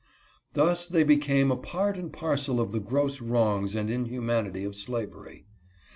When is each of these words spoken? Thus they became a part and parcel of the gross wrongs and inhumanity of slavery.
Thus 0.53 0.87
they 0.87 1.03
became 1.03 1.51
a 1.51 1.55
part 1.55 1.95
and 1.95 2.11
parcel 2.11 2.59
of 2.59 2.71
the 2.71 2.79
gross 2.79 3.21
wrongs 3.21 3.75
and 3.75 3.87
inhumanity 3.91 4.63
of 4.63 4.75
slavery. 4.75 5.45